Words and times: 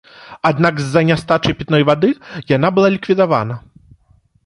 Аднак 0.49 0.79
з-за 0.83 1.03
нястачы 1.09 1.55
пітной 1.61 1.87
вады 1.91 2.11
яна 2.57 2.67
была 2.79 2.89
ліквідавана. 2.99 3.55